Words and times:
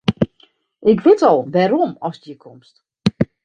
Ik 0.91 0.99
wit 1.05 1.21
al 1.29 1.39
wêrom 1.53 1.93
ast 2.07 2.21
hjir 2.25 2.39
komst. 2.45 2.75